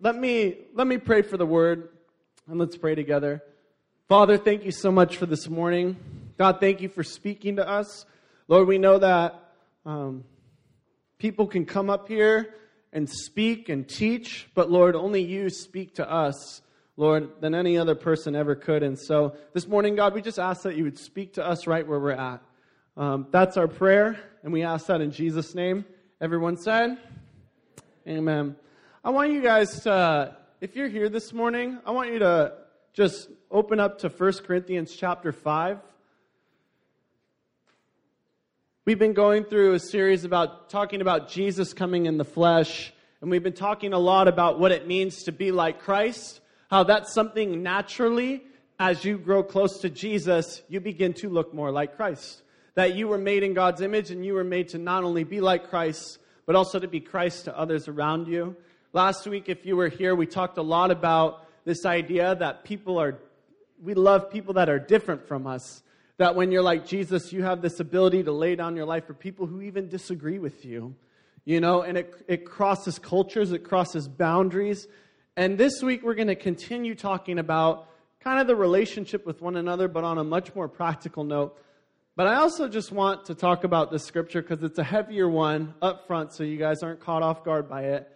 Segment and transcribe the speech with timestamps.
[0.00, 1.88] Let me, let me pray for the word
[2.46, 3.42] and let's pray together.
[4.06, 5.96] Father, thank you so much for this morning.
[6.38, 8.06] God, thank you for speaking to us.
[8.46, 9.34] Lord, we know that
[9.84, 10.22] um,
[11.18, 12.54] people can come up here
[12.92, 16.62] and speak and teach, but Lord, only you speak to us,
[16.96, 18.84] Lord, than any other person ever could.
[18.84, 21.84] And so this morning, God, we just ask that you would speak to us right
[21.84, 22.40] where we're at.
[22.96, 25.84] Um, that's our prayer, and we ask that in Jesus' name.
[26.20, 26.98] Everyone said,
[28.06, 28.54] Amen.
[29.08, 32.52] I want you guys to, if you're here this morning, I want you to
[32.92, 35.78] just open up to 1 Corinthians chapter 5.
[38.84, 43.30] We've been going through a series about talking about Jesus coming in the flesh, and
[43.30, 47.14] we've been talking a lot about what it means to be like Christ, how that's
[47.14, 48.42] something naturally,
[48.78, 52.42] as you grow close to Jesus, you begin to look more like Christ.
[52.74, 55.40] That you were made in God's image and you were made to not only be
[55.40, 58.54] like Christ, but also to be Christ to others around you.
[58.94, 62.98] Last week, if you were here, we talked a lot about this idea that people
[62.98, 63.18] are,
[63.82, 65.82] we love people that are different from us.
[66.16, 69.12] That when you're like Jesus, you have this ability to lay down your life for
[69.12, 70.94] people who even disagree with you.
[71.44, 74.88] You know, and it, it crosses cultures, it crosses boundaries.
[75.36, 79.56] And this week, we're going to continue talking about kind of the relationship with one
[79.56, 81.58] another, but on a much more practical note.
[82.16, 85.74] But I also just want to talk about this scripture because it's a heavier one
[85.82, 88.14] up front, so you guys aren't caught off guard by it.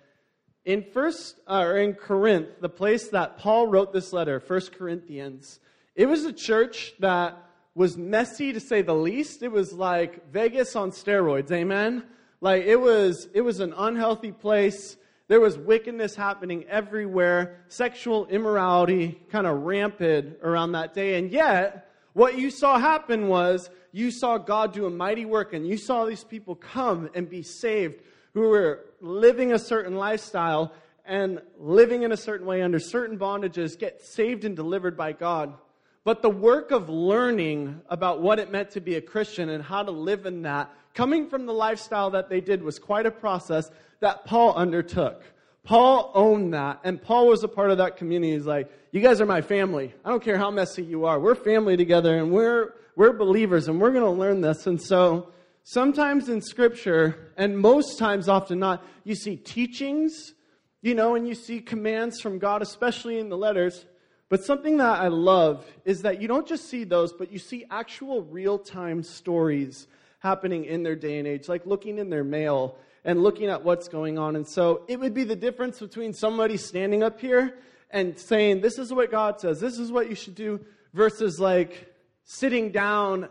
[0.64, 5.58] In first uh, or in Corinth, the place that Paul wrote this letter, First Corinthians,
[5.96, 7.36] it was a church that
[7.74, 9.42] was messy to say the least.
[9.42, 12.04] It was like Vegas on steroids, amen?
[12.40, 14.96] Like it was it was an unhealthy place.
[15.26, 21.18] There was wickedness happening everywhere, sexual immorality kind of rampant around that day.
[21.18, 25.66] And yet, what you saw happen was you saw God do a mighty work and
[25.66, 28.02] you saw these people come and be saved
[28.34, 30.72] who were living a certain lifestyle
[31.04, 35.54] and living in a certain way under certain bondages get saved and delivered by God.
[36.04, 39.82] But the work of learning about what it meant to be a Christian and how
[39.82, 43.70] to live in that, coming from the lifestyle that they did, was quite a process
[44.00, 45.22] that Paul undertook.
[45.64, 48.32] Paul owned that, and Paul was a part of that community.
[48.32, 49.94] He's like, You guys are my family.
[50.04, 51.20] I don't care how messy you are.
[51.20, 54.66] We're family together, and we're, we're believers, and we're going to learn this.
[54.66, 55.28] And so,
[55.64, 60.34] sometimes in Scripture, and most times, often not, you see teachings,
[60.80, 63.86] you know, and you see commands from God, especially in the letters.
[64.28, 67.64] But something that I love is that you don't just see those, but you see
[67.70, 69.86] actual real time stories
[70.20, 73.88] happening in their day and age, like looking in their mail and looking at what's
[73.88, 74.36] going on.
[74.36, 77.58] And so it would be the difference between somebody standing up here
[77.90, 81.92] and saying, This is what God says, this is what you should do, versus like
[82.24, 83.28] sitting down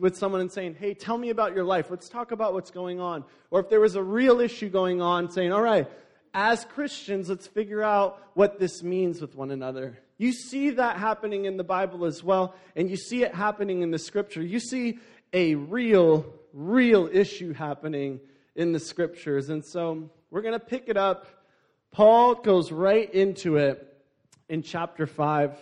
[0.00, 1.90] with someone and saying, Hey, tell me about your life.
[1.90, 3.24] Let's talk about what's going on.
[3.50, 5.88] Or if there was a real issue going on, saying, All right,
[6.34, 9.98] as Christians, let's figure out what this means with one another.
[10.18, 13.90] You see that happening in the Bible as well, and you see it happening in
[13.90, 14.42] the scripture.
[14.42, 14.98] You see
[15.32, 18.20] a real, real issue happening
[18.54, 19.50] in the scriptures.
[19.50, 21.26] And so we're going to pick it up.
[21.90, 23.96] Paul goes right into it
[24.48, 25.58] in chapter 5.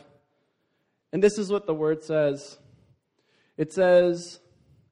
[1.12, 2.58] And this is what the word says.
[3.56, 4.40] It says,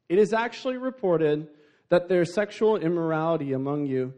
[0.09, 1.49] It is actually reported
[1.89, 4.15] that there's sexual immorality among you,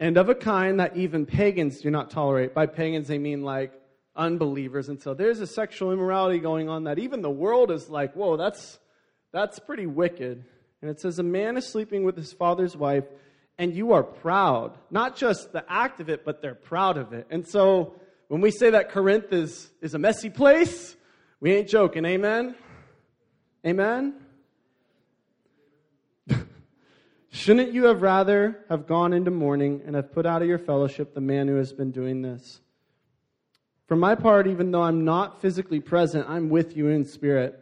[0.00, 2.54] and of a kind that even pagans do not tolerate.
[2.54, 3.72] By pagans, they mean like
[4.16, 4.88] unbelievers.
[4.88, 8.36] And so there's a sexual immorality going on that even the world is like, whoa,
[8.36, 8.78] that's,
[9.32, 10.44] that's pretty wicked.
[10.80, 13.04] And it says, A man is sleeping with his father's wife,
[13.58, 14.76] and you are proud.
[14.90, 17.26] Not just the act of it, but they're proud of it.
[17.30, 17.94] And so
[18.28, 20.96] when we say that Corinth is, is a messy place,
[21.40, 22.04] we ain't joking.
[22.04, 22.54] Amen?
[23.66, 24.14] Amen?
[27.30, 31.14] Shouldn't you have rather have gone into mourning and have put out of your fellowship
[31.14, 32.60] the man who has been doing this?
[33.86, 37.58] For my part, even though I'm not physically present, I'm with you in spirit.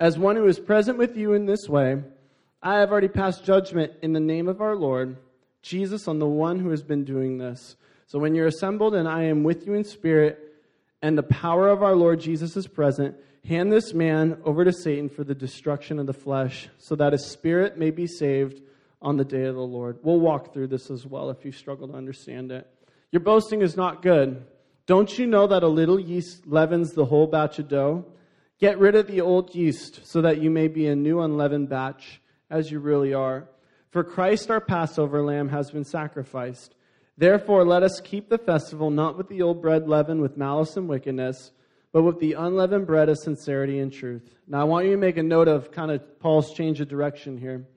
[0.00, 2.02] As one who is present with you in this way,
[2.62, 5.16] I have already passed judgment in the name of our Lord
[5.62, 7.76] Jesus on the one who has been doing this.
[8.06, 10.40] So when you're assembled and I am with you in spirit,
[11.02, 13.14] and the power of our Lord Jesus is present,
[13.46, 17.26] hand this man over to Satan for the destruction of the flesh, so that his
[17.26, 18.62] spirit may be saved
[19.02, 19.98] on the day of the Lord.
[20.02, 22.66] We'll walk through this as well if you struggle to understand it.
[23.12, 24.44] Your boasting is not good.
[24.86, 28.04] Don't you know that a little yeast leavens the whole batch of dough?
[28.58, 32.20] Get rid of the old yeast so that you may be a new unleavened batch,
[32.50, 33.48] as you really are.
[33.90, 36.74] For Christ our Passover lamb has been sacrificed.
[37.16, 40.88] Therefore, let us keep the festival not with the old bread leavened with malice and
[40.88, 41.52] wickedness,
[41.94, 44.28] but with the unleavened bread of sincerity and truth.
[44.48, 47.38] Now, I want you to make a note of kind of Paul's change of direction
[47.38, 47.68] here.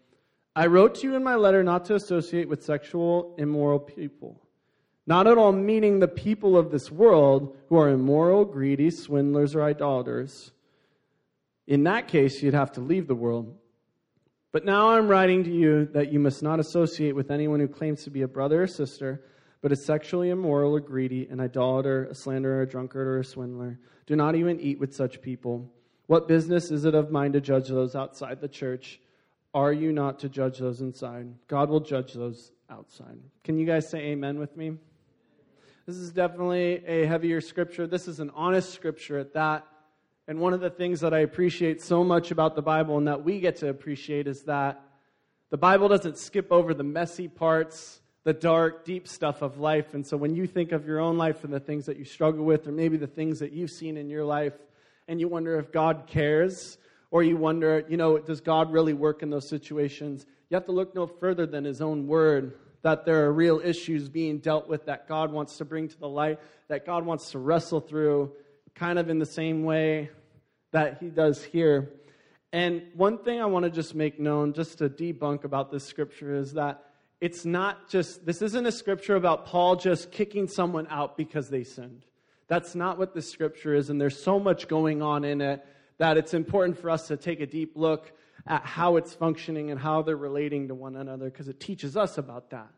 [0.55, 4.41] I wrote to you in my letter not to associate with sexual immoral people.
[5.05, 9.61] Not at all meaning the people of this world who are immoral, greedy, swindlers, or
[9.61, 10.51] idolaters.
[11.67, 13.55] In that case, you'd have to leave the world.
[14.51, 18.03] But now I'm writing to you that you must not associate with anyone who claims
[18.05, 19.21] to be a brother or sister,
[19.61, 23.79] but is sexually immoral or greedy, an idolater, a slanderer, a drunkard, or a swindler.
[24.05, 25.71] Do not even eat with such people.
[26.07, 28.99] What business is it of mine to judge those outside the church?
[29.53, 31.33] Are you not to judge those inside?
[31.47, 33.17] God will judge those outside.
[33.43, 34.73] Can you guys say amen with me?
[35.85, 37.87] This is definitely a heavier scripture.
[37.87, 39.65] This is an honest scripture at that.
[40.27, 43.23] And one of the things that I appreciate so much about the Bible and that
[43.23, 44.81] we get to appreciate is that
[45.49, 49.93] the Bible doesn't skip over the messy parts, the dark, deep stuff of life.
[49.93, 52.43] And so when you think of your own life and the things that you struggle
[52.43, 54.51] with, or maybe the things that you've seen in your life,
[55.07, 56.77] and you wonder if God cares,
[57.09, 60.25] or you wonder, you know, does God really work in those situations?
[60.49, 64.09] You have to look no further than His own word that there are real issues
[64.09, 66.37] being dealt with that God wants to bring to the light,
[66.67, 68.33] that God wants to wrestle through,
[68.75, 70.09] kind of in the same way
[70.73, 71.93] that He does here.
[72.51, 76.35] And one thing I want to just make known, just to debunk about this scripture,
[76.35, 76.83] is that
[77.19, 81.63] it's not just, this isn't a scripture about Paul just kicking someone out because they
[81.63, 82.05] sinned.
[82.47, 85.65] That's not what this scripture is, and there's so much going on in it
[85.97, 88.11] that it's important for us to take a deep look
[88.45, 92.17] at how it's functioning and how they're relating to one another because it teaches us
[92.17, 92.69] about that.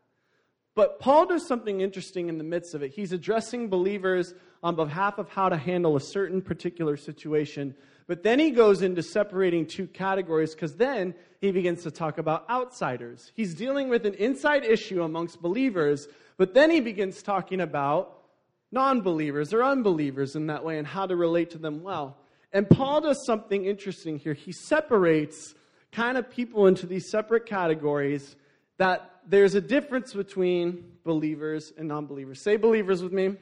[0.73, 2.91] But Paul does something interesting in the midst of it.
[2.91, 4.33] He's addressing believers
[4.63, 7.75] on behalf of how to handle a certain particular situation.
[8.09, 12.49] But then he goes into separating two categories because then he begins to talk about
[12.49, 13.31] outsiders.
[13.35, 18.23] He's dealing with an inside issue amongst believers, but then he begins talking about
[18.71, 22.17] non believers or unbelievers in that way and how to relate to them well.
[22.51, 24.33] And Paul does something interesting here.
[24.33, 25.53] He separates
[25.91, 28.35] kind of people into these separate categories
[28.77, 32.41] that there's a difference between believers and non believers.
[32.41, 33.35] Say believers with me.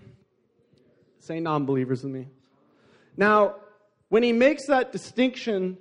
[1.19, 2.27] Say non believers with me.
[3.15, 3.55] Now,
[4.09, 5.77] when he makes that distinction,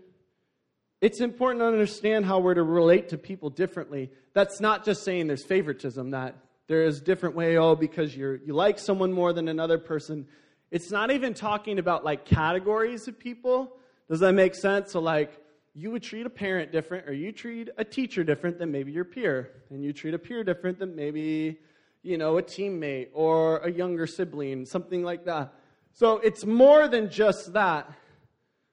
[1.00, 4.10] it's important to understand how we're to relate to people differently.
[4.32, 6.36] That's not just saying there's favoritism, that
[6.66, 10.26] there is a different way, oh, because you're, you like someone more than another person.
[10.70, 13.76] It's not even talking about like categories of people.
[14.08, 14.92] Does that make sense?
[14.92, 15.40] So, like,
[15.76, 19.04] you would treat a parent different or you treat a teacher different than maybe your
[19.04, 21.58] peer and you treat a peer different than maybe
[22.02, 25.52] you know a teammate or a younger sibling something like that
[25.92, 27.92] so it's more than just that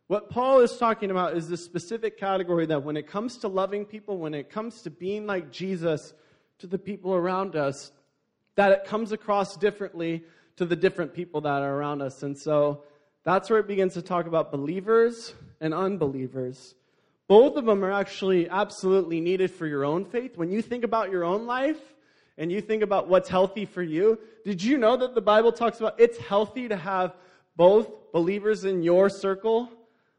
[0.07, 3.85] what paul is talking about is this specific category that when it comes to loving
[3.85, 6.13] people when it comes to being like jesus
[6.59, 7.91] to the people around us
[8.55, 10.23] that it comes across differently
[10.57, 12.23] to the different people that are around us.
[12.23, 12.83] And so
[13.23, 16.75] that's where it begins to talk about believers and unbelievers.
[17.27, 20.37] Both of them are actually absolutely needed for your own faith.
[20.37, 21.79] When you think about your own life
[22.37, 25.79] and you think about what's healthy for you, did you know that the Bible talks
[25.79, 27.15] about it's healthy to have
[27.55, 29.69] both believers in your circle,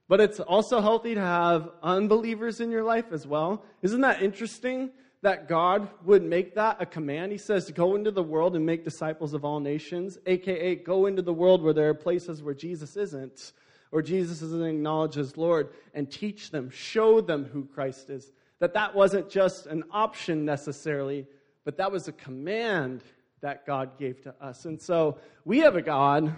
[0.08, 3.64] but it's also healthy to have unbelievers in your life as well?
[3.82, 4.90] Isn't that interesting?
[5.24, 7.32] that God would make that a command.
[7.32, 11.22] He says, Go into the world and make disciples of all nations, aka go into
[11.22, 13.52] the world where there are places where Jesus isn't
[13.90, 18.32] or Jesus isn't acknowledged as Lord and teach them, show them who Christ is.
[18.58, 21.26] That that wasn't just an option necessarily,
[21.64, 23.02] but that was a command
[23.40, 24.66] that God gave to us.
[24.66, 26.34] And so we have a God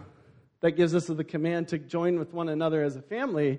[0.60, 3.58] that gives us the command to join with one another as a family,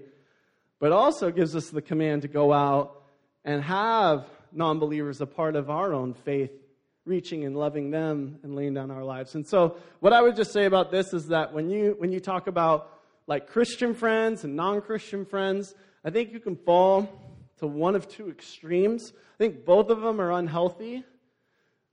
[0.79, 3.03] but also gives us the command to go out
[3.45, 6.51] and have non believers a part of our own faith,
[7.05, 9.36] reaching and loving them and laying down our lives.
[9.36, 12.19] And so, what I would just say about this is that when you, when you
[12.19, 17.10] talk about like Christian friends and non Christian friends, I think you can fall
[17.57, 19.13] to one of two extremes.
[19.36, 21.03] I think both of them are unhealthy.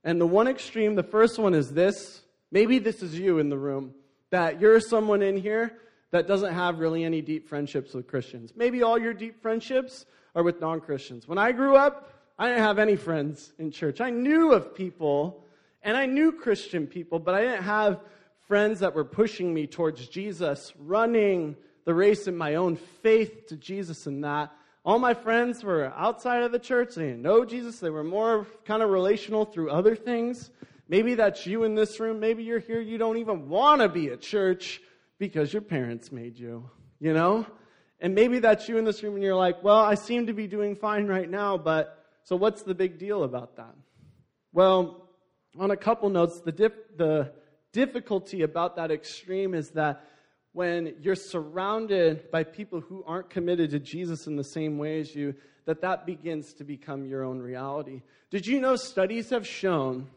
[0.03, 2.21] And the one extreme, the first one is this.
[2.51, 3.93] Maybe this is you in the room,
[4.35, 5.77] that you're someone in here
[6.11, 8.51] that doesn't have really any deep friendships with Christians.
[8.53, 11.25] Maybe all your deep friendships are with non Christians.
[11.25, 14.01] When I grew up, I didn't have any friends in church.
[14.01, 15.45] I knew of people,
[15.83, 18.01] and I knew Christian people, but I didn't have
[18.45, 23.55] friends that were pushing me towards Jesus, running the race in my own faith to
[23.55, 24.51] Jesus and that.
[24.83, 26.95] All my friends were outside of the church.
[26.95, 27.79] They didn't know Jesus.
[27.79, 30.49] They were more kind of relational through other things.
[30.87, 32.19] Maybe that's you in this room.
[32.19, 32.79] Maybe you're here.
[32.79, 34.81] You don't even want to be at church
[35.17, 37.45] because your parents made you, you know?
[37.99, 40.47] And maybe that's you in this room and you're like, well, I seem to be
[40.47, 43.73] doing fine right now, but so what's the big deal about that?
[44.51, 45.09] Well,
[45.57, 47.31] on a couple notes, the, dip, the
[47.71, 50.03] difficulty about that extreme is that
[50.51, 55.15] when you're surrounded by people who aren't committed to Jesus in the same way as
[55.15, 58.01] you, that that begins to become your own reality.
[58.29, 60.07] Did you know studies have shown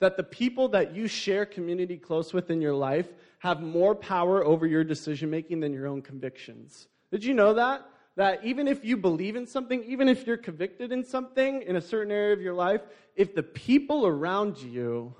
[0.00, 4.44] that the people that you share community close with in your life have more power
[4.44, 6.88] over your decision making than your own convictions.
[7.10, 7.86] Did you know that?
[8.16, 11.80] That even if you believe in something, even if you're convicted in something in a
[11.80, 12.82] certain area of your life,
[13.14, 15.14] if the people around you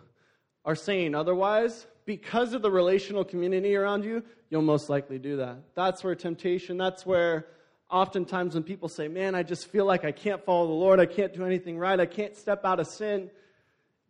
[0.65, 5.59] are saying otherwise, because of the relational community around you, you'll most likely do that.
[5.75, 7.47] That's where temptation, that's where
[7.91, 11.07] oftentimes when people say, Man, I just feel like I can't follow the Lord, I
[11.07, 13.31] can't do anything right, I can't step out of sin.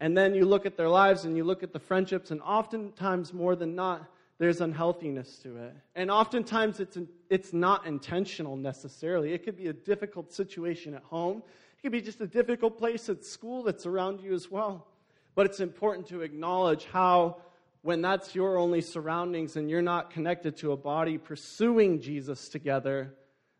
[0.00, 3.34] And then you look at their lives and you look at the friendships, and oftentimes,
[3.34, 5.74] more than not, there's unhealthiness to it.
[5.94, 6.96] And oftentimes, it's,
[7.28, 9.34] it's not intentional necessarily.
[9.34, 11.42] It could be a difficult situation at home,
[11.78, 14.86] it could be just a difficult place at school that's around you as well.
[15.34, 17.42] But it's important to acknowledge how,
[17.82, 23.14] when that's your only surroundings and you're not connected to a body pursuing Jesus together,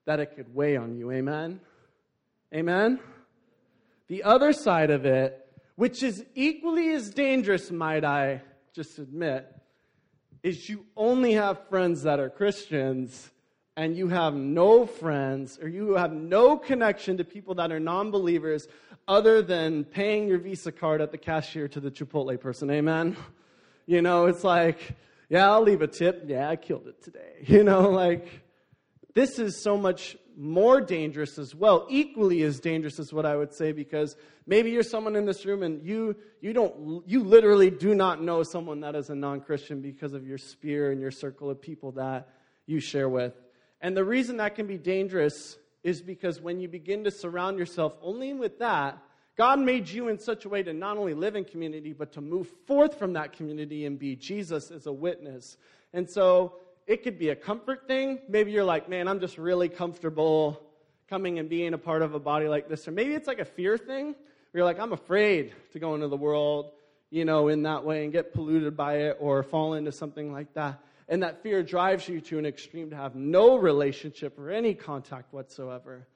[0.07, 1.11] that it could weigh on you.
[1.13, 1.61] Amen?
[2.55, 2.99] Amen?
[4.09, 5.47] The other side of it,
[5.81, 8.43] which is equally as dangerous, might I
[8.75, 9.51] just admit,
[10.43, 13.31] is you only have friends that are Christians
[13.79, 18.11] and you have no friends or you have no connection to people that are non
[18.11, 18.69] believers
[19.09, 22.71] other than paying your Visa card at the cashier to the Chipotle person.
[22.71, 23.17] Amen?
[23.87, 24.99] You know, it's like,
[25.31, 26.25] yeah, I'll leave a tip.
[26.27, 27.37] Yeah, I killed it today.
[27.47, 28.29] You know, like,
[29.15, 33.53] this is so much more dangerous as well, equally as dangerous as what I would
[33.53, 34.17] say, because
[34.47, 38.43] maybe you're someone in this room and you, you don't, you literally do not know
[38.43, 42.27] someone that is a non-Christian because of your sphere and your circle of people that
[42.65, 43.35] you share with.
[43.83, 47.93] And the reason that can be dangerous is because when you begin to surround yourself
[48.01, 48.97] only with that,
[49.37, 52.23] God made you in such a way to not only live in community, but to
[52.23, 55.59] move forth from that community and be Jesus as a witness.
[55.93, 56.55] And so
[56.91, 58.19] it could be a comfort thing.
[58.29, 60.61] Maybe you're like, man, I'm just really comfortable
[61.09, 62.89] coming and being a part of a body like this.
[62.89, 64.17] Or maybe it's like a fear thing where
[64.55, 66.73] you're like, I'm afraid to go into the world,
[67.09, 70.53] you know, in that way and get polluted by it or fall into something like
[70.55, 70.81] that.
[71.09, 75.33] And that fear drives you to an extreme to have no relationship or any contact
[75.33, 76.09] whatsoever.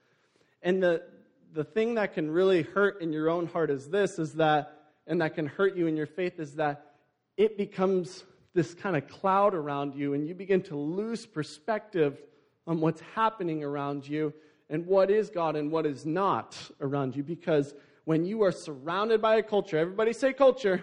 [0.61, 1.05] And the,
[1.53, 4.77] the thing that can really hurt in your own heart is this is that,
[5.07, 6.97] and that can hurt you in your faith is that
[7.37, 8.25] it becomes
[8.55, 12.23] this kind of cloud around you, and you begin to lose perspective
[12.67, 14.33] on what's happening around you
[14.71, 17.23] and what is God and what is not around you.
[17.23, 20.83] Because when you are surrounded by a culture, everybody say culture.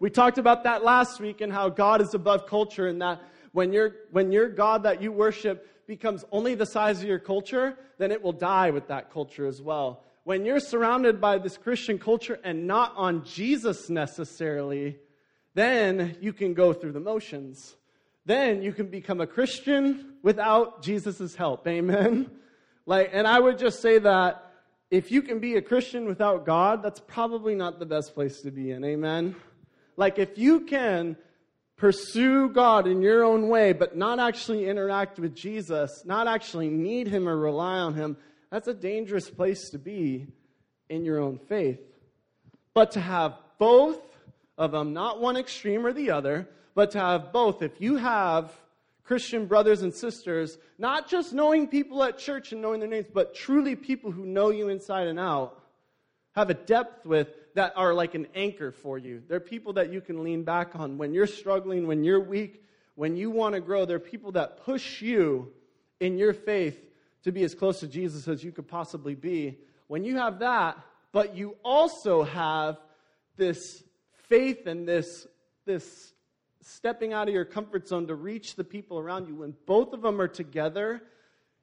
[0.00, 3.20] We talked about that last week and how God is above culture, and that
[3.52, 7.76] when, your when your God that you worship becomes only the size of your culture,
[7.98, 10.02] then it will die with that culture as well.
[10.24, 14.96] When you're surrounded by this Christian culture and not on Jesus necessarily,
[15.54, 17.76] then you can go through the motions.
[18.26, 21.66] Then you can become a Christian without Jesus' help.
[21.68, 22.30] Amen.
[22.86, 24.52] Like, and I would just say that
[24.90, 28.50] if you can be a Christian without God, that's probably not the best place to
[28.50, 28.84] be in.
[28.84, 29.36] Amen.
[29.96, 31.16] Like, if you can
[31.76, 37.08] pursue God in your own way, but not actually interact with Jesus, not actually need
[37.08, 38.16] Him or rely on Him,
[38.50, 40.26] that's a dangerous place to be
[40.88, 41.80] in your own faith.
[42.72, 44.00] But to have both
[44.56, 47.62] of them, not one extreme or the other, but to have both.
[47.62, 48.52] If you have
[49.04, 53.34] Christian brothers and sisters, not just knowing people at church and knowing their names, but
[53.34, 55.62] truly people who know you inside and out,
[56.34, 59.22] have a depth with that are like an anchor for you.
[59.28, 62.64] They're people that you can lean back on when you're struggling, when you're weak,
[62.96, 63.84] when you want to grow.
[63.84, 65.52] They're people that push you
[66.00, 66.78] in your faith
[67.22, 69.58] to be as close to Jesus as you could possibly be.
[69.86, 70.76] When you have that,
[71.12, 72.78] but you also have
[73.36, 73.83] this
[74.34, 75.28] faith and this,
[75.64, 76.12] this
[76.60, 80.02] stepping out of your comfort zone to reach the people around you, when both of
[80.02, 81.00] them are together,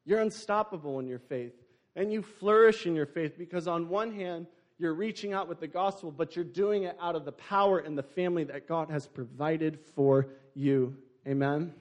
[0.06, 1.52] you're unstoppable in your faith.
[1.98, 4.48] And you flourish in your faith because, on one hand,
[4.78, 7.98] you're reaching out with the gospel, but you're doing it out of the power and
[7.98, 10.96] the family that God has provided for you.
[11.28, 11.74] Amen?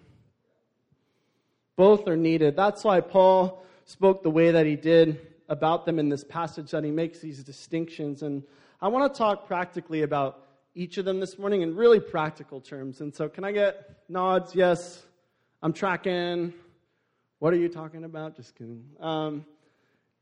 [1.76, 2.56] Both are needed.
[2.56, 6.82] That's why Paul spoke the way that he did about them in this passage, that
[6.82, 8.22] he makes these distinctions.
[8.24, 8.42] And
[8.82, 13.00] I want to talk practically about each of them this morning in really practical terms.
[13.00, 14.54] And so, can I get nods?
[14.54, 15.02] Yes,
[15.62, 16.52] I'm tracking.
[17.38, 18.36] What are you talking about?
[18.36, 18.84] Just kidding.
[19.00, 19.44] Um,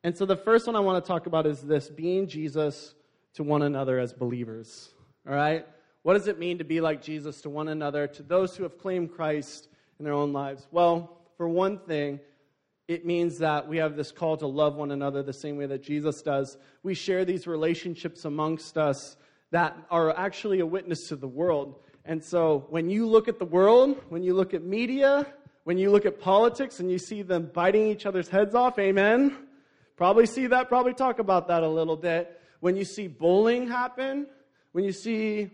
[0.05, 2.95] and so, the first one I want to talk about is this being Jesus
[3.35, 4.91] to one another as believers.
[5.29, 5.67] All right?
[6.03, 8.79] What does it mean to be like Jesus to one another, to those who have
[8.79, 10.67] claimed Christ in their own lives?
[10.71, 12.21] Well, for one thing,
[12.87, 15.83] it means that we have this call to love one another the same way that
[15.83, 16.57] Jesus does.
[16.83, 19.17] We share these relationships amongst us
[19.51, 21.77] that are actually a witness to the world.
[22.05, 25.27] And so when you look at the world, when you look at media,
[25.65, 29.37] when you look at politics and you see them biting each other's heads off, amen?
[29.97, 32.41] Probably see that, probably talk about that a little bit.
[32.61, 34.27] When you see bullying happen,
[34.73, 35.51] when you see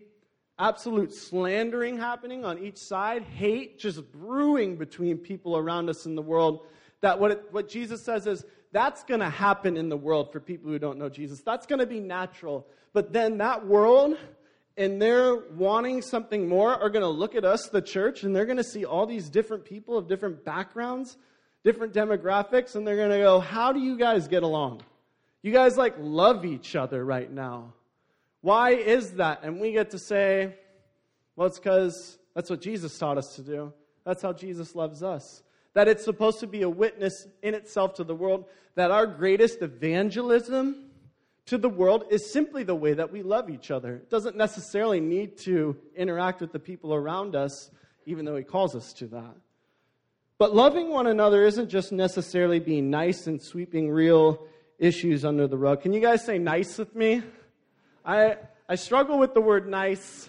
[0.58, 6.22] absolute slandering happening on each side, hate just brewing between people around us in the
[6.22, 6.66] world.
[7.00, 8.44] That what, it, what Jesus says is
[8.74, 11.40] that's going to happen in the world for people who don't know Jesus.
[11.40, 12.66] That's going to be natural.
[12.92, 14.18] But then that world
[14.76, 18.46] and they're wanting something more are going to look at us, the church, and they're
[18.46, 21.16] going to see all these different people of different backgrounds,
[21.62, 24.82] different demographics, and they're going to go, How do you guys get along?
[25.42, 27.74] You guys like love each other right now.
[28.40, 29.44] Why is that?
[29.44, 30.56] And we get to say,
[31.36, 33.72] Well, it's because that's what Jesus taught us to do.
[34.04, 35.44] That's how Jesus loves us.
[35.74, 39.62] That it's supposed to be a witness in itself to the world, that our greatest
[39.62, 40.90] evangelism
[41.46, 43.96] to the world is simply the way that we love each other.
[43.96, 47.70] It doesn't necessarily need to interact with the people around us,
[48.06, 49.34] even though He calls us to that.
[50.38, 54.46] But loving one another isn't just necessarily being nice and sweeping real
[54.78, 55.82] issues under the rug.
[55.82, 57.22] Can you guys say nice with me?
[58.04, 58.36] I,
[58.68, 60.28] I struggle with the word nice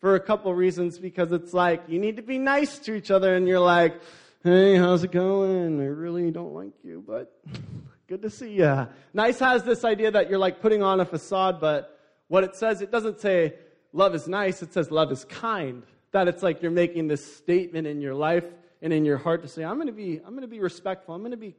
[0.00, 3.34] for a couple reasons because it's like you need to be nice to each other
[3.34, 4.00] and you're like,
[4.42, 5.80] hey, how's it going?
[5.80, 7.40] I really don't like you, but
[8.10, 8.88] Good to see you.
[9.14, 12.82] Nice has this idea that you're like putting on a facade, but what it says,
[12.82, 13.54] it doesn't say
[13.92, 15.84] love is nice, it says love is kind.
[16.10, 18.42] That it's like you're making this statement in your life
[18.82, 21.36] and in your heart to say, I'm gonna be, I'm gonna be respectful, I'm gonna
[21.36, 21.54] be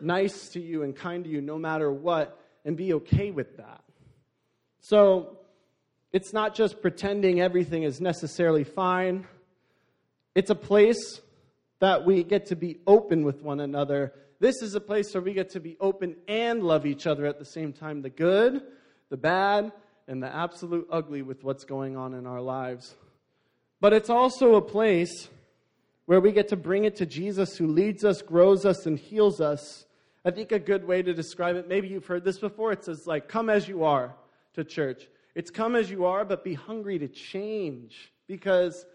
[0.00, 3.84] nice to you and kind to you no matter what, and be okay with that.
[4.80, 5.38] So
[6.12, 9.28] it's not just pretending everything is necessarily fine.
[10.34, 11.20] It's a place
[11.80, 15.32] that we get to be open with one another this is a place where we
[15.32, 18.62] get to be open and love each other at the same time the good,
[19.10, 19.72] the bad,
[20.06, 22.94] and the absolute ugly with what's going on in our lives.
[23.80, 25.28] But it's also a place
[26.06, 29.40] where we get to bring it to Jesus who leads us, grows us, and heals
[29.40, 29.86] us.
[30.24, 33.06] I think a good way to describe it, maybe you've heard this before, it says,
[33.06, 34.14] like, come as you are
[34.54, 35.08] to church.
[35.34, 38.12] It's come as you are, but be hungry to change.
[38.26, 38.86] Because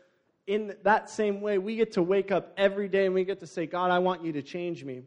[0.45, 3.47] in that same way, we get to wake up every day and we get to
[3.47, 5.03] say, God, I want you to change me.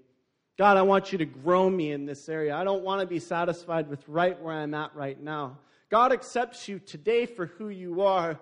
[0.57, 2.57] God, I want you to grow me in this area.
[2.57, 5.59] I don't want to be satisfied with right where I'm at right now.
[5.91, 8.41] God accepts you today for who you are,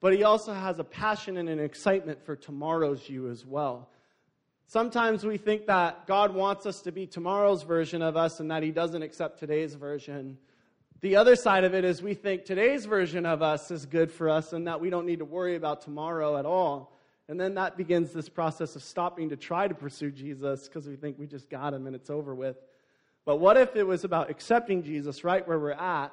[0.00, 3.88] but He also has a passion and an excitement for tomorrow's you as well.
[4.66, 8.64] Sometimes we think that God wants us to be tomorrow's version of us and that
[8.64, 10.38] He doesn't accept today's version.
[11.02, 14.30] The other side of it is we think today's version of us is good for
[14.30, 16.92] us and that we don't need to worry about tomorrow at all.
[17.28, 20.94] And then that begins this process of stopping to try to pursue Jesus because we
[20.94, 22.56] think we just got him and it's over with.
[23.24, 26.10] But what if it was about accepting Jesus right where we're at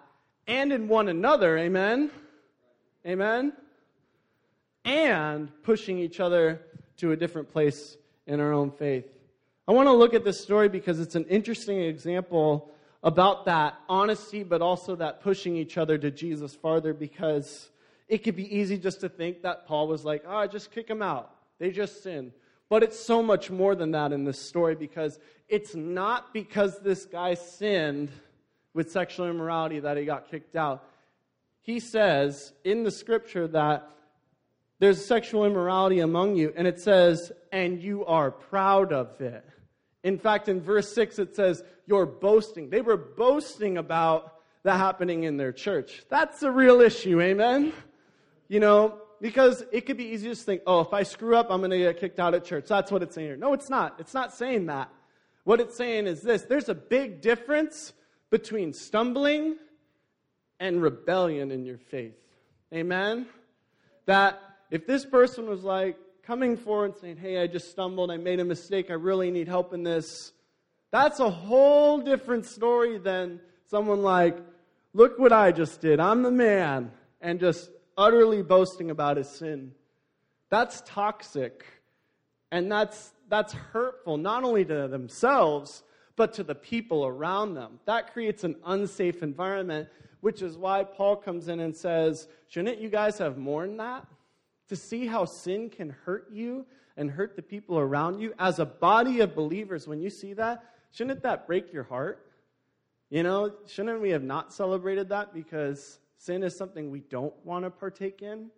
[0.48, 1.56] and in one another?
[1.60, 2.10] Amen?
[3.06, 3.54] Amen?
[4.86, 6.62] And pushing each other
[6.98, 9.06] to a different place in our own faith.
[9.68, 14.44] I want to look at this story because it's an interesting example about that honesty,
[14.44, 17.70] but also that pushing each other to Jesus farther because
[18.08, 21.02] it could be easy just to think that Paul was like, oh, just kick them
[21.02, 21.32] out.
[21.60, 22.34] They just sin.
[22.70, 27.06] But it's so much more than that in this story because it's not because this
[27.06, 28.10] guy sinned
[28.74, 30.84] with sexual immorality that he got kicked out.
[31.62, 33.90] He says in the scripture that
[34.80, 39.46] there's sexual immorality among you, and it says, and you are proud of it.
[40.04, 42.70] In fact, in verse 6, it says, you're boasting.
[42.70, 46.04] They were boasting about the happening in their church.
[46.10, 47.74] That's a real issue, amen?
[48.48, 51.60] You know, because it could be easy to think, oh, if I screw up, I'm
[51.60, 52.66] going to get kicked out of church.
[52.68, 53.38] That's what it's saying here.
[53.38, 53.96] No, it's not.
[54.00, 54.90] It's not saying that.
[55.44, 57.94] What it's saying is this there's a big difference
[58.30, 59.58] between stumbling
[60.60, 62.16] and rebellion in your faith.
[62.74, 63.26] Amen?
[64.06, 68.18] That if this person was like coming forward and saying, hey, I just stumbled, I
[68.18, 70.32] made a mistake, I really need help in this,
[70.92, 74.38] that's a whole different story than someone like,
[74.94, 79.74] look what I just did, I'm the man, and just utterly boasting about his sin.
[80.50, 81.66] That's toxic.
[82.52, 85.84] And that's, that's hurtful, not only to themselves,
[86.16, 87.80] but to the people around them.
[87.86, 89.90] That creates an unsafe environment,
[90.22, 94.06] which is why Paul comes in and says, Shouldn't you guys have mourned that?
[94.70, 96.66] To see how sin can hurt you
[96.98, 98.34] and hurt the people around you?
[98.40, 102.26] As a body of believers, when you see that, shouldn't that break your heart?
[103.10, 107.64] You know, shouldn't we have not celebrated that because Sin is something we don't want
[107.64, 108.50] to partake in.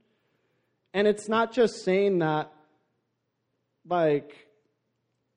[0.96, 2.52] And it's not just saying that,
[3.88, 4.48] like,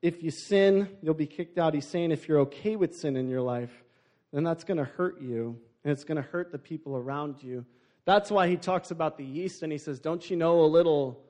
[0.00, 1.74] if you sin, you'll be kicked out.
[1.74, 3.70] He's saying if you're okay with sin in your life,
[4.32, 7.66] then that's going to hurt you, and it's going to hurt the people around you.
[8.04, 11.24] That's why he talks about the yeast, and he says, Don't you know a little,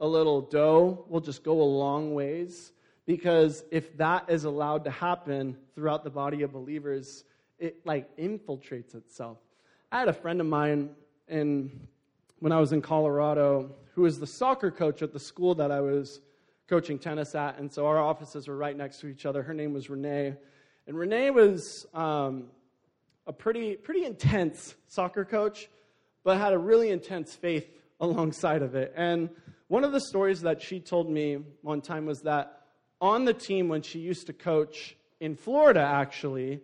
[0.00, 2.72] a little dough will just go a long ways?
[3.06, 7.24] Because if that is allowed to happen throughout the body of believers,
[7.58, 9.38] it like infiltrates itself.
[9.92, 10.90] I had a friend of mine
[11.28, 11.86] in
[12.40, 15.80] when I was in Colorado, who was the soccer coach at the school that I
[15.80, 16.20] was
[16.68, 17.58] coaching tennis at.
[17.58, 19.42] And so our offices were right next to each other.
[19.42, 20.34] Her name was Renee.
[20.86, 22.48] And Renee was um,
[23.26, 25.68] a pretty, pretty intense soccer coach,
[26.26, 28.92] but had a really intense faith alongside of it.
[28.96, 29.30] And
[29.68, 32.62] one of the stories that she told me one time was that
[33.00, 36.60] on the team when she used to coach in Florida, actually,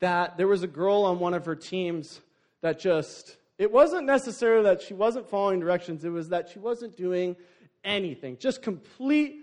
[0.00, 2.20] that there was a girl on one of her teams
[2.60, 6.96] that just, it wasn't necessarily that she wasn't following directions, it was that she wasn't
[6.96, 7.36] doing
[7.84, 8.36] anything.
[8.36, 9.37] Just complete,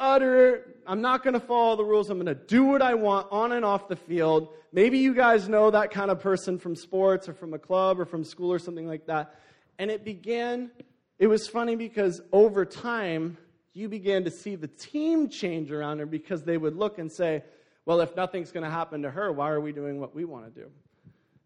[0.00, 2.10] utter, I'm not going to follow the rules.
[2.10, 4.48] I'm going to do what I want on and off the field.
[4.72, 8.04] Maybe you guys know that kind of person from sports or from a club or
[8.04, 9.36] from school or something like that.
[9.78, 10.70] And it began,
[11.18, 13.36] it was funny because over time,
[13.72, 17.44] you began to see the team change around her because they would look and say,
[17.84, 20.52] well, if nothing's going to happen to her, why are we doing what we want
[20.52, 20.70] to do?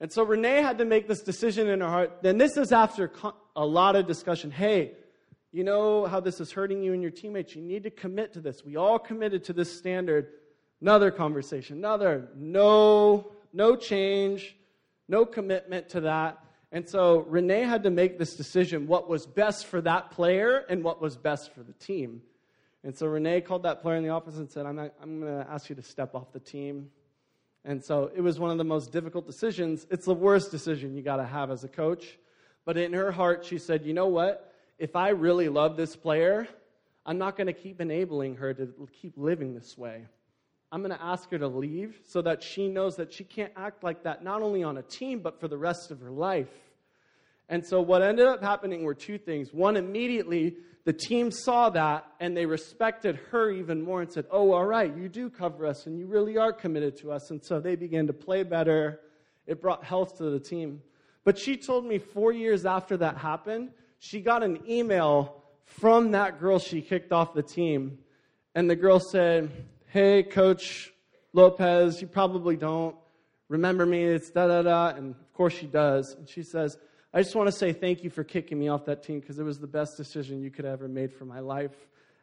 [0.01, 2.19] And so Renee had to make this decision in her heart.
[2.23, 3.12] Then this is after
[3.55, 4.51] a lot of discussion.
[4.51, 4.93] Hey,
[5.55, 7.55] you know how this is hurting you and your teammates.
[7.55, 8.64] You need to commit to this.
[8.64, 10.31] We all committed to this standard.
[10.81, 14.57] Another conversation, another no, no change,
[15.07, 16.45] no commitment to that.
[16.73, 20.83] And so Renee had to make this decision what was best for that player and
[20.83, 22.23] what was best for the team.
[22.83, 25.49] And so Renee called that player in the office and said, I'm, I'm going to
[25.49, 26.90] ask you to step off the team.
[27.64, 29.87] And so it was one of the most difficult decisions.
[29.88, 32.19] It's the worst decision you got to have as a coach.
[32.64, 34.51] But in her heart, she said, You know what?
[34.78, 36.48] If I really love this player,
[37.06, 40.04] I'm not going to keep enabling her to keep living this way.
[40.72, 43.84] I'm going to ask her to leave so that she knows that she can't act
[43.84, 46.50] like that not only on a team, but for the rest of her life.
[47.48, 49.52] And so, what ended up happening were two things.
[49.52, 54.52] One, immediately, the team saw that and they respected her even more and said, Oh,
[54.52, 57.30] all right, you do cover us and you really are committed to us.
[57.30, 59.00] And so they began to play better.
[59.46, 60.82] It brought health to the team.
[61.24, 63.70] But she told me four years after that happened,
[64.05, 67.99] she got an email from that girl she kicked off the team.
[68.55, 69.51] And the girl said,
[69.87, 70.93] Hey, Coach
[71.33, 72.97] Lopez, you probably don't
[73.49, 74.05] remember me.
[74.05, 74.88] It's da da da.
[74.88, 76.14] And of course she does.
[76.19, 76.77] And she says,
[77.14, 79.45] I just want to say thank you for kicking me off that team because it
[79.45, 81.75] was the best decision you could ever made for my life.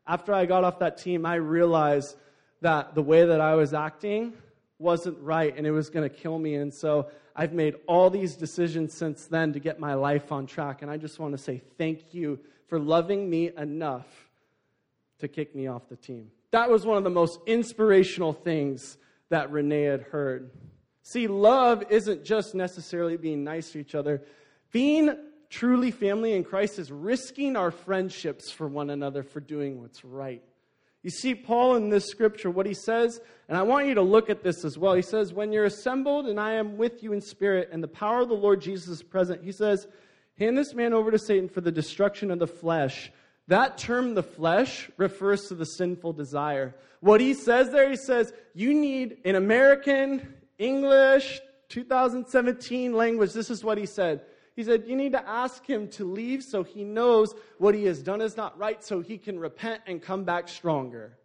[0.05, 2.15] After I got off that team, I realized
[2.61, 4.33] that the way that I was acting
[4.81, 6.55] wasn't right and it was going to kill me.
[6.55, 10.81] And so I've made all these decisions since then to get my life on track.
[10.81, 14.07] And I just want to say thank you for loving me enough
[15.19, 16.31] to kick me off the team.
[16.51, 18.97] That was one of the most inspirational things
[19.29, 20.51] that Renee had heard.
[21.03, 24.23] See, love isn't just necessarily being nice to each other.
[24.71, 25.15] Being
[25.49, 30.43] truly family in Christ is risking our friendships for one another for doing what's right.
[31.03, 34.29] You see, Paul in this scripture, what he says, and I want you to look
[34.29, 34.93] at this as well.
[34.93, 38.21] He says, When you're assembled and I am with you in spirit, and the power
[38.21, 39.87] of the Lord Jesus is present, he says,
[40.37, 43.11] Hand this man over to Satan for the destruction of the flesh.
[43.47, 46.75] That term, the flesh, refers to the sinful desire.
[46.99, 53.63] What he says there, he says, You need, an American, English, 2017 language, this is
[53.63, 54.21] what he said.
[54.61, 58.03] He said, You need to ask him to leave so he knows what he has
[58.03, 61.17] done is not right, so he can repent and come back stronger.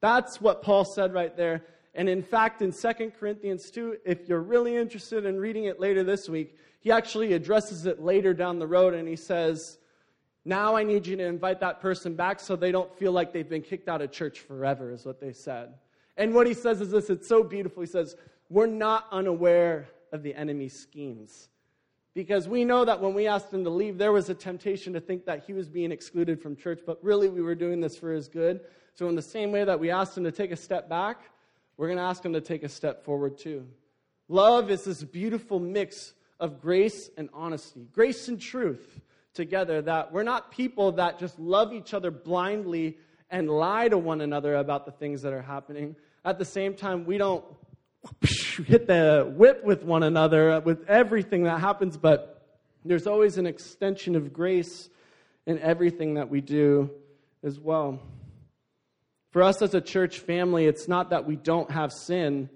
[0.00, 1.64] That's what Paul said right there.
[1.96, 6.04] And in fact, in 2 Corinthians 2, if you're really interested in reading it later
[6.04, 9.78] this week, he actually addresses it later down the road and he says,
[10.44, 13.48] Now I need you to invite that person back so they don't feel like they've
[13.48, 15.74] been kicked out of church forever, is what they said.
[16.16, 17.82] And what he says is this it's so beautiful.
[17.82, 18.14] He says,
[18.48, 21.48] We're not unaware of the enemy's schemes.
[22.18, 25.00] Because we know that when we asked him to leave, there was a temptation to
[25.00, 28.10] think that he was being excluded from church, but really we were doing this for
[28.10, 28.58] his good.
[28.94, 31.20] So, in the same way that we asked him to take a step back,
[31.76, 33.68] we're going to ask him to take a step forward too.
[34.26, 39.00] Love is this beautiful mix of grace and honesty, grace and truth
[39.32, 42.98] together, that we're not people that just love each other blindly
[43.30, 45.94] and lie to one another about the things that are happening.
[46.24, 47.44] At the same time, we don't
[48.66, 52.46] hit the whip with one another uh, with everything that happens, but
[52.84, 54.88] there's always an extension of grace
[55.46, 56.90] in everything that we do
[57.42, 58.00] as well.
[59.30, 62.48] For us as a church family, it's not that we don't have sin,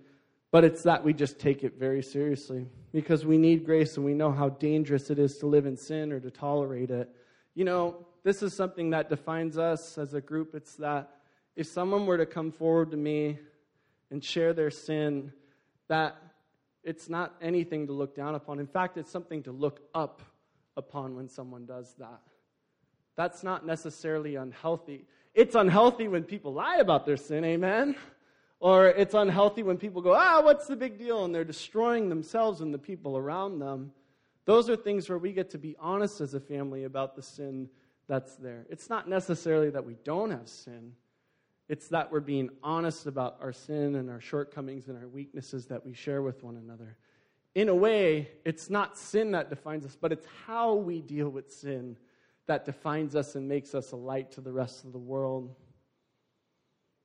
[0.50, 4.14] but it's that we just take it very seriously because we need grace and we
[4.14, 7.08] know how dangerous it is to live in sin or to tolerate it.
[7.54, 10.54] You know, this is something that defines us as a group.
[10.54, 11.10] It's that
[11.56, 13.38] if someone were to come forward to me
[14.10, 15.32] and share their sin,
[15.92, 16.16] that
[16.82, 18.58] it's not anything to look down upon.
[18.58, 20.22] In fact, it's something to look up
[20.74, 22.22] upon when someone does that.
[23.14, 25.04] That's not necessarily unhealthy.
[25.34, 27.94] It's unhealthy when people lie about their sin, amen?
[28.58, 31.26] Or it's unhealthy when people go, ah, what's the big deal?
[31.26, 33.92] And they're destroying themselves and the people around them.
[34.46, 37.68] Those are things where we get to be honest as a family about the sin
[38.08, 38.64] that's there.
[38.70, 40.94] It's not necessarily that we don't have sin,
[41.68, 45.84] it's that we're being honest about our sin and our shortcomings and our weaknesses that
[45.84, 46.96] we share with one another.
[47.54, 51.52] In a way, it's not sin that defines us, but it's how we deal with
[51.52, 51.96] sin
[52.46, 55.54] that defines us and makes us a light to the rest of the world.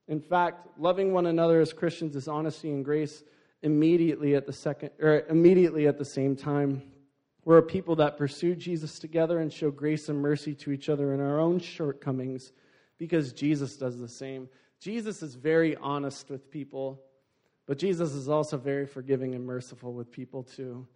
[0.07, 3.23] In fact, loving one another as Christians is honesty and grace
[3.61, 6.81] immediately at the second or immediately at the same time.
[7.43, 11.13] We're a people that pursue Jesus together and show grace and mercy to each other
[11.13, 12.51] in our own shortcomings
[12.97, 14.49] because Jesus does the same.
[14.79, 17.01] Jesus is very honest with people,
[17.65, 20.87] but Jesus is also very forgiving and merciful with people too.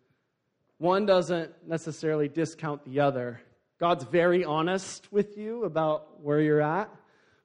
[0.78, 3.42] One doesn't necessarily discount the other.
[3.80, 6.90] God's very honest with you about where you're at,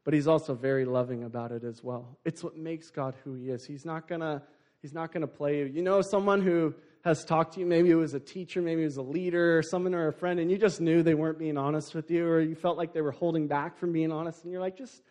[0.04, 2.18] but he's also very loving about it as well.
[2.24, 3.64] It's what makes God who he is.
[3.64, 4.42] He's not going to
[4.82, 5.64] he's not going to play you.
[5.64, 6.74] You know someone who
[7.06, 9.62] has talked to you, maybe it was a teacher, maybe it was a leader, or
[9.62, 12.40] someone or a friend, and you just knew they weren't being honest with you, or
[12.40, 15.02] you felt like they were holding back from being honest, and you're like, just,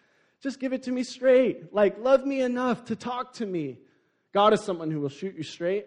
[0.42, 1.74] just give it to me straight.
[1.74, 3.78] Like, love me enough to talk to me.
[4.34, 5.86] God is someone who will shoot you straight,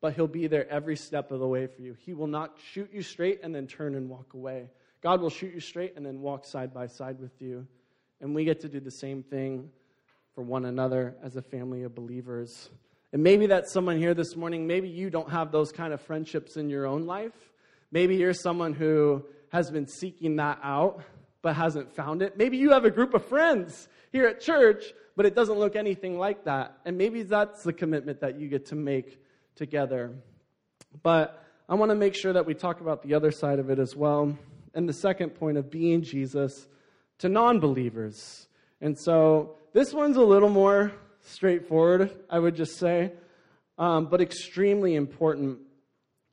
[0.00, 1.96] but he'll be there every step of the way for you.
[1.98, 4.70] He will not shoot you straight and then turn and walk away.
[5.02, 7.66] God will shoot you straight and then walk side by side with you.
[8.20, 9.70] And we get to do the same thing
[10.36, 12.70] for one another as a family of believers.
[13.12, 14.66] And maybe that's someone here this morning.
[14.66, 17.52] Maybe you don't have those kind of friendships in your own life.
[17.90, 21.02] Maybe you're someone who has been seeking that out
[21.42, 22.38] but hasn't found it.
[22.38, 26.18] Maybe you have a group of friends here at church, but it doesn't look anything
[26.18, 26.78] like that.
[26.84, 29.20] And maybe that's the commitment that you get to make
[29.56, 30.12] together.
[31.02, 33.78] But I want to make sure that we talk about the other side of it
[33.78, 34.38] as well.
[34.74, 36.68] And the second point of being Jesus
[37.18, 38.46] to non believers.
[38.80, 43.12] And so this one's a little more straightforward, I would just say,
[43.78, 45.58] um, but extremely important.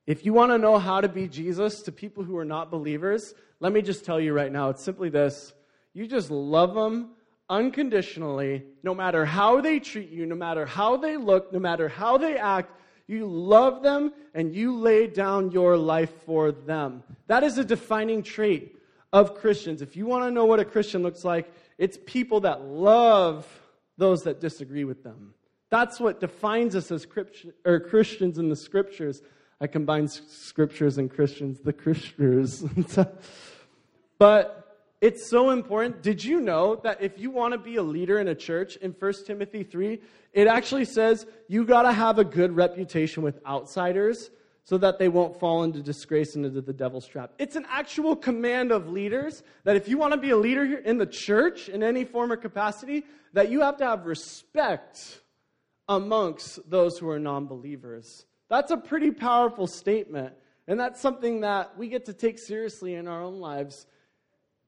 [0.06, 3.34] If you want to know how to be Jesus to people who are not believers,
[3.60, 5.54] let me just tell you right now it's simply this
[5.94, 7.10] you just love them
[7.50, 12.18] unconditionally, no matter how they treat you, no matter how they look, no matter how
[12.18, 12.72] they act.
[13.08, 17.02] You love them and you lay down your life for them.
[17.26, 18.78] That is a defining trait
[19.12, 19.82] of Christians.
[19.82, 23.48] If you want to know what a Christian looks like, it's people that love
[24.00, 25.34] those that disagree with them.
[25.70, 29.22] That's what defines us as Christians in the scriptures.
[29.62, 32.66] I combine scriptures and Christians, the Christians.
[34.18, 34.70] but
[35.02, 36.02] it's so important.
[36.02, 38.92] Did you know that if you want to be a leader in a church in
[38.92, 40.02] 1 Timothy 3,
[40.34, 44.32] it actually says you got to have a good reputation with outsiders
[44.70, 47.32] so that they won't fall into disgrace and into the devil's trap.
[47.40, 51.00] It's an actual command of leaders that if you want to be a leader in
[51.00, 53.04] the church in any form or capacity,
[53.34, 55.22] that you have to have respect
[55.88, 58.28] amongst those who are non believers.
[58.48, 60.36] That's a pretty powerful statement.
[60.68, 63.88] And that's something that we get to take seriously in our own lives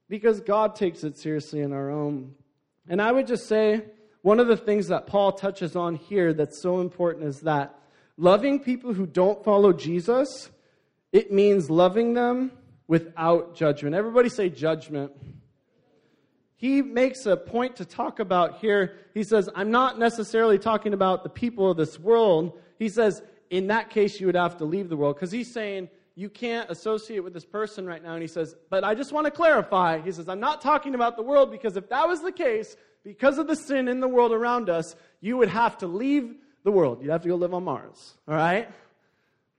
[0.09, 2.33] because God takes it seriously in our own.
[2.89, 3.83] And I would just say
[4.23, 7.77] one of the things that Paul touches on here that's so important is that
[8.21, 10.51] Loving people who don't follow Jesus,
[11.12, 12.51] it means loving them
[12.88, 13.95] without judgment.
[13.95, 15.12] Everybody say judgment.
[16.55, 18.93] He makes a point to talk about here.
[19.15, 22.60] He says, I'm not necessarily talking about the people of this world.
[22.77, 25.15] He says, in that case, you would have to leave the world.
[25.15, 28.13] Because he's saying, you can't associate with this person right now.
[28.13, 29.99] And he says, but I just want to clarify.
[29.99, 33.39] He says, I'm not talking about the world because if that was the case, because
[33.39, 37.02] of the sin in the world around us, you would have to leave the world.
[37.02, 38.15] You'd have to go live on Mars.
[38.28, 38.69] All right?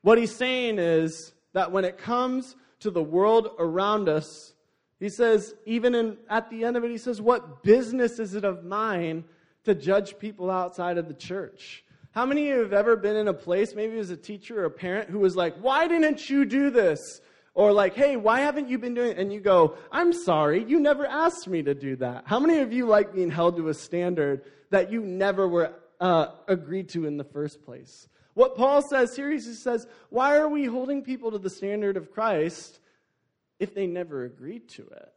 [0.03, 4.53] What he's saying is that when it comes to the world around us,
[4.99, 8.45] he says, even in, at the end of it, he says, What business is it
[8.45, 9.25] of mine
[9.65, 11.85] to judge people outside of the church?
[12.13, 14.67] How many of you have ever been in a place, maybe as a teacher or
[14.67, 17.21] a parent, who was like, Why didn't you do this?
[17.55, 19.19] Or like, Hey, why haven't you been doing it?
[19.19, 22.25] And you go, I'm sorry, you never asked me to do that.
[22.27, 26.33] How many of you like being held to a standard that you never were uh,
[26.49, 28.09] agreed to in the first place.
[28.35, 32.11] What Paul says here, he says, why are we holding people to the standard of
[32.11, 32.81] Christ
[33.61, 35.13] if they never agreed to it?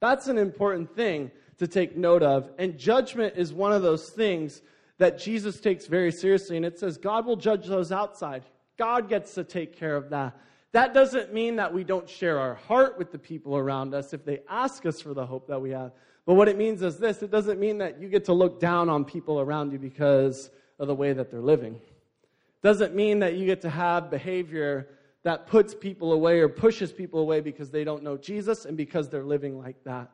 [0.00, 2.50] That's an important thing to take note of.
[2.58, 4.60] And judgment is one of those things
[4.98, 6.56] that Jesus takes very seriously.
[6.56, 8.42] And it says, God will judge those outside.
[8.76, 10.36] God gets to take care of that.
[10.72, 14.24] That doesn't mean that we don't share our heart with the people around us if
[14.24, 15.92] they ask us for the hope that we have.
[16.26, 18.90] But what it means is this it doesn't mean that you get to look down
[18.90, 21.76] on people around you because of the way that they're living.
[21.76, 24.88] It doesn't mean that you get to have behavior
[25.22, 29.08] that puts people away or pushes people away because they don't know Jesus and because
[29.08, 30.10] they're living like that.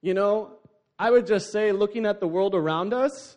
[0.00, 0.56] You know,
[0.98, 3.36] I would just say, looking at the world around us,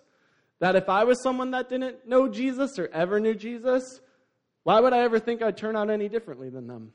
[0.60, 4.02] that if I was someone that didn't know Jesus or ever knew Jesus,
[4.63, 6.93] Why would I ever think I'd turn out any differently than them?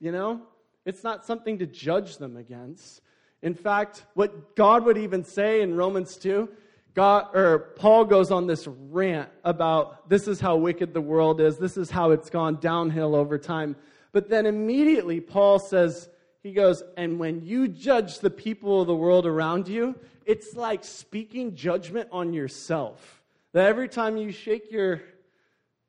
[0.00, 0.42] You know?
[0.84, 3.00] It's not something to judge them against.
[3.46, 6.48] In fact, what God would even say in Romans 2,
[6.94, 11.56] God or Paul goes on this rant about this is how wicked the world is,
[11.56, 13.76] this is how it's gone downhill over time.
[14.10, 16.08] But then immediately Paul says,
[16.42, 20.82] he goes, and when you judge the people of the world around you, it's like
[20.82, 23.22] speaking judgment on yourself.
[23.52, 25.02] That every time you shake your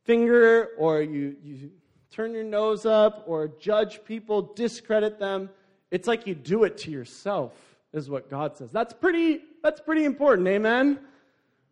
[0.03, 1.71] finger or you, you
[2.11, 5.49] turn your nose up or judge people, discredit them,
[5.91, 7.53] it's like you do it to yourself,
[7.93, 8.71] is what God says.
[8.71, 10.99] That's pretty, that's pretty important, amen?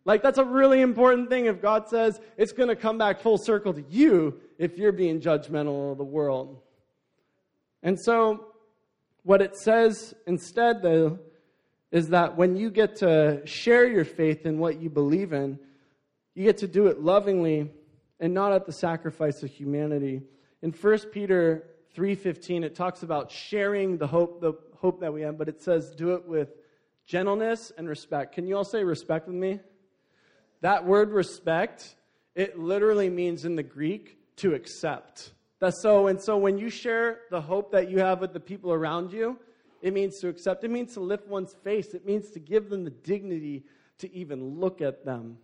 [0.04, 3.38] Like, that's a really important thing if God says it's going to come back full
[3.38, 6.58] circle to you if you're being judgmental of the world.
[7.82, 8.46] And so,
[9.24, 11.18] what it says instead, though,
[11.90, 15.58] is that when you get to share your faith in what you believe in,
[16.34, 17.70] you get to do it lovingly
[18.20, 20.22] and not at the sacrifice of humanity.
[20.62, 21.64] In 1 Peter
[21.96, 25.94] 3:15 it talks about sharing the hope the hope that we have, but it says
[25.96, 26.50] do it with
[27.06, 28.34] gentleness and respect.
[28.34, 29.60] Can you all say respect with me?
[30.60, 31.96] That word respect,
[32.34, 35.32] it literally means in the Greek to accept.
[35.58, 38.74] That's so and so when you share the hope that you have with the people
[38.74, 39.38] around you,
[39.80, 40.64] it means to accept.
[40.64, 41.94] It means to lift one's face.
[41.94, 43.64] It means to give them the dignity
[43.98, 45.38] to even look at them.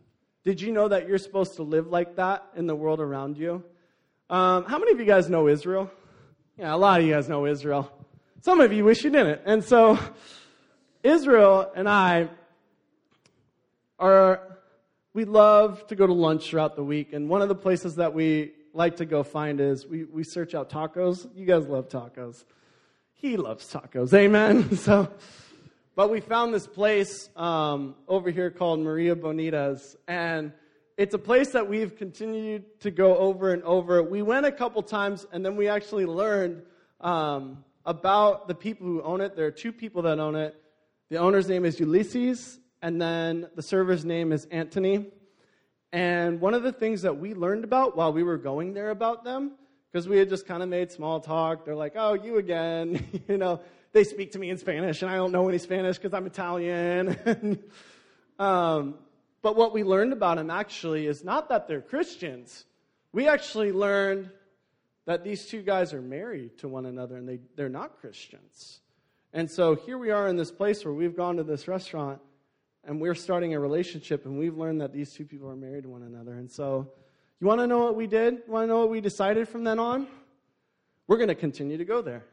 [0.45, 3.65] Did you know that you're supposed to live like that in the world around you?
[4.29, 5.91] Um, how many of you guys know Israel?
[6.59, 7.91] Yeah, a lot of you guys know Israel.
[8.43, 9.41] Some of you wish you didn't.
[9.47, 9.99] And so,
[11.03, 12.29] Israel and I
[13.99, 14.59] are,
[15.15, 17.15] we love to go to lunch throughout the week.
[17.15, 20.55] And one of the places that we like to go find is we, we search
[20.55, 21.27] out tacos.
[21.35, 22.45] You guys love tacos.
[23.15, 24.13] He loves tacos.
[24.13, 24.77] Amen.
[24.77, 25.11] So,
[25.97, 30.53] but we found this place um, over here called Maria Bonita's, and
[30.97, 34.03] it's a place that we've continued to go over and over.
[34.03, 36.63] We went a couple times, and then we actually learned
[37.01, 39.37] um, about the people who own it.
[39.37, 40.55] There are two people that own it.
[41.11, 45.07] The owner's name is Ulysses, and then the server's name is Anthony.
[45.93, 49.25] And one of the things that we learned about while we were going there about
[49.25, 49.53] them,
[49.91, 53.37] because we had just kind of made small talk, they're like, oh, you again, you
[53.37, 53.61] know
[53.93, 57.59] they speak to me in Spanish, and I don't know any Spanish because I'm Italian.
[58.39, 58.95] um,
[59.43, 62.65] but what we learned about them actually is not that they're Christians.
[63.13, 64.31] We actually learned
[65.05, 68.81] that these two guys are married to one another and they, they're not Christians.
[69.33, 72.21] And so here we are in this place where we've gone to this restaurant
[72.85, 75.89] and we're starting a relationship and we've learned that these two people are married to
[75.89, 76.35] one another.
[76.35, 76.93] And so,
[77.41, 78.35] you want to know what we did?
[78.47, 80.07] You want to know what we decided from then on?
[81.09, 82.25] We're going to continue to go there.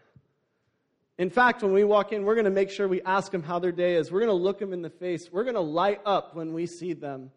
[1.19, 3.59] In fact, when we walk in, we're going to make sure we ask them how
[3.59, 4.09] their day is.
[4.09, 5.29] We're going to look them in the face.
[5.29, 7.31] We're going to light up when we see them.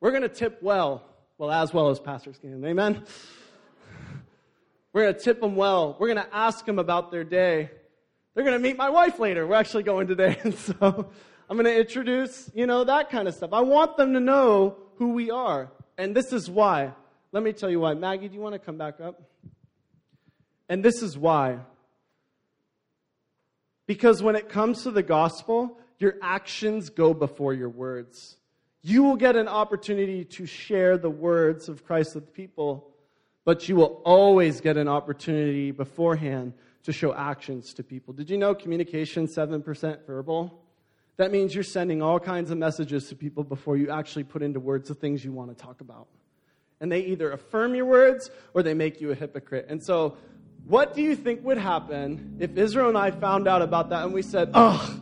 [0.00, 1.04] We're going to tip well,
[1.38, 2.64] well, as well as pastors can.
[2.64, 3.04] Amen?
[4.92, 5.96] We're going to tip them well.
[6.00, 7.70] We're going to ask them about their day.
[8.34, 9.46] They're going to meet my wife later.
[9.46, 10.36] We're actually going today.
[10.42, 11.08] And so
[11.48, 13.52] I'm going to introduce, you know, that kind of stuff.
[13.52, 15.70] I want them to know who we are.
[15.96, 16.92] And this is why.
[17.30, 17.94] Let me tell you why.
[17.94, 19.22] Maggie, do you want to come back up?
[20.68, 21.60] And this is why.
[23.86, 28.36] Because when it comes to the gospel, your actions go before your words.
[28.82, 32.90] You will get an opportunity to share the words of Christ with people,
[33.44, 36.52] but you will always get an opportunity beforehand
[36.84, 38.12] to show actions to people.
[38.12, 40.60] Did you know communication 7% verbal?
[41.16, 44.60] That means you're sending all kinds of messages to people before you actually put into
[44.60, 46.08] words the things you want to talk about.
[46.80, 49.66] And they either affirm your words or they make you a hypocrite.
[49.68, 50.16] And so
[50.66, 54.14] what do you think would happen if Israel and I found out about that and
[54.14, 55.00] we said, oh,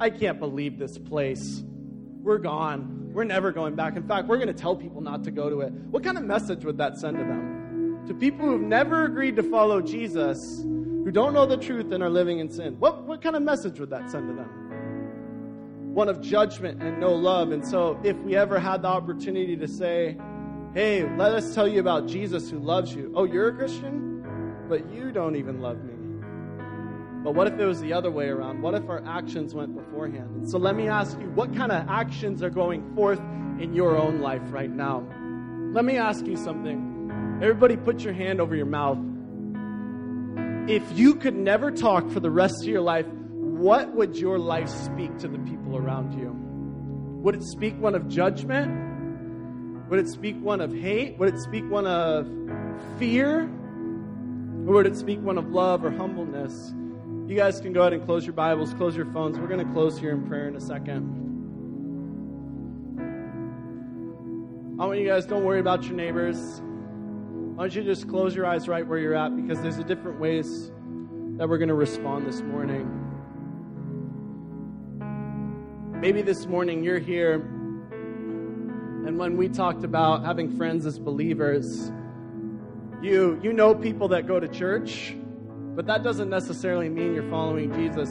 [0.00, 1.62] I can't believe this place.
[2.22, 3.12] We're gone.
[3.12, 3.96] We're never going back.
[3.96, 5.72] In fact, we're going to tell people not to go to it.
[5.72, 8.02] What kind of message would that send to them?
[8.08, 12.10] To people who've never agreed to follow Jesus, who don't know the truth and are
[12.10, 15.94] living in sin, what, what kind of message would that send to them?
[15.94, 17.52] One of judgment and no love.
[17.52, 20.18] And so, if we ever had the opportunity to say,
[20.74, 23.12] hey, let us tell you about Jesus who loves you.
[23.14, 24.15] Oh, you're a Christian?
[24.68, 25.92] But you don't even love me.
[27.24, 28.62] But what if it was the other way around?
[28.62, 30.30] What if our actions went beforehand?
[30.36, 33.18] And so let me ask you, what kind of actions are going forth
[33.58, 35.04] in your own life right now?
[35.72, 37.40] Let me ask you something.
[37.42, 38.98] Everybody put your hand over your mouth.
[40.70, 44.68] If you could never talk for the rest of your life, what would your life
[44.68, 46.30] speak to the people around you?
[47.22, 49.88] Would it speak one of judgment?
[49.90, 51.18] Would it speak one of hate?
[51.18, 52.28] Would it speak one of
[52.98, 53.50] fear?
[54.66, 56.74] Or would speak one of love or humbleness?
[57.28, 59.38] You guys can go ahead and close your Bibles, close your phones.
[59.38, 61.24] We're going to close here in prayer in a second.
[64.80, 66.60] I want you guys, don't worry about your neighbors.
[67.54, 70.18] Why don't you just close your eyes right where you're at because there's a different
[70.18, 70.72] ways
[71.36, 73.04] that we're going to respond this morning.
[76.00, 77.34] Maybe this morning you're here,
[79.06, 81.90] and when we talked about having friends as believers,
[83.02, 85.14] you you know people that go to church,
[85.74, 88.10] but that doesn't necessarily mean you're following Jesus.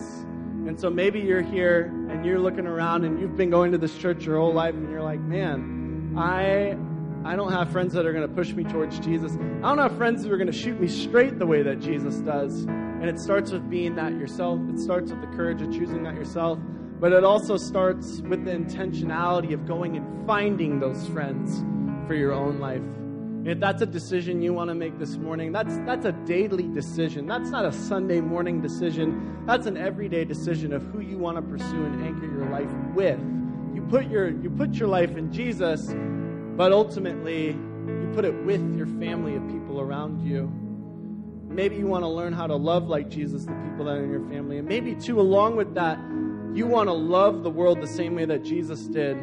[0.68, 3.98] And so maybe you're here and you're looking around and you've been going to this
[3.98, 6.78] church your whole life and you're like, "Man, I
[7.24, 9.36] I don't have friends that are going to push me towards Jesus.
[9.64, 12.18] I don't have friends that are going to shoot me straight the way that Jesus
[12.18, 14.60] does." And it starts with being that yourself.
[14.70, 16.60] It starts with the courage of choosing that yourself.
[17.00, 21.64] But it also starts with the intentionality of going and finding those friends
[22.08, 22.82] for your own life.
[23.46, 27.28] If that's a decision you want to make this morning, that's, that's a daily decision.
[27.28, 29.44] That's not a Sunday morning decision.
[29.46, 33.20] That's an everyday decision of who you want to pursue and anchor your life with.
[33.76, 35.94] You put your, you put your life in Jesus,
[36.58, 40.52] but ultimately, you put it with your family of people around you.
[41.48, 44.10] Maybe you want to learn how to love like Jesus, the people that are in
[44.10, 44.58] your family.
[44.58, 46.00] And maybe, too, along with that,
[46.56, 49.18] you want to love the world the same way that Jesus did.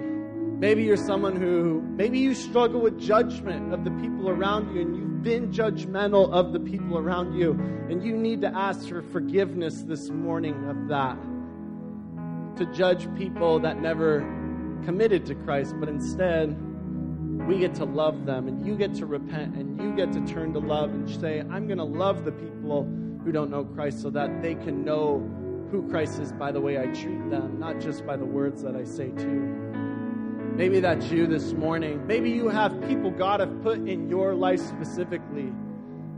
[0.62, 4.96] Maybe you're someone who, maybe you struggle with judgment of the people around you and
[4.96, 7.50] you've been judgmental of the people around you.
[7.90, 11.18] And you need to ask for forgiveness this morning of that.
[12.58, 14.20] To judge people that never
[14.84, 16.56] committed to Christ, but instead,
[17.48, 20.52] we get to love them and you get to repent and you get to turn
[20.52, 22.84] to love and say, I'm going to love the people
[23.24, 25.28] who don't know Christ so that they can know
[25.72, 28.76] who Christ is by the way I treat them, not just by the words that
[28.76, 29.91] I say too.
[30.56, 32.06] Maybe that's you this morning.
[32.06, 35.50] Maybe you have people God have put in your life specifically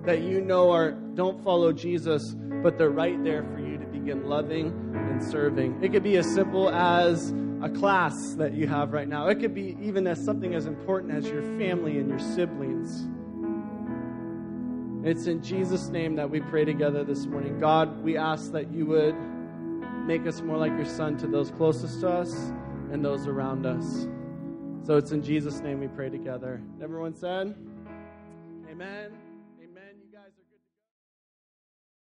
[0.04, 4.28] that you know are don't follow Jesus, but they're right there for you to begin
[4.28, 5.82] loving and serving.
[5.82, 7.32] It could be as simple as
[7.62, 9.28] a class that you have right now.
[9.28, 13.06] It could be even as something as important as your family and your siblings.
[15.06, 17.60] It's in Jesus' name that we pray together this morning.
[17.60, 19.14] God, we ask that you would
[20.06, 22.34] make us more like your son to those closest to us
[22.90, 24.08] and those around us.
[24.84, 26.60] So it's in Jesus' name we pray together.
[26.82, 27.56] Everyone said,
[28.70, 29.12] Amen.